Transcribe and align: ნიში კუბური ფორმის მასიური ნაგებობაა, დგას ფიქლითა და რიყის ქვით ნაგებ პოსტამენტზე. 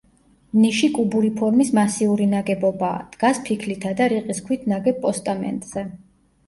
ნიში 0.61 0.87
კუბური 0.95 1.29
ფორმის 1.41 1.69
მასიური 1.79 2.27
ნაგებობაა, 2.33 3.05
დგას 3.13 3.43
ფიქლითა 3.51 3.93
და 4.01 4.11
რიყის 4.17 4.43
ქვით 4.51 4.69
ნაგებ 4.75 5.01
პოსტამენტზე. 5.07 5.89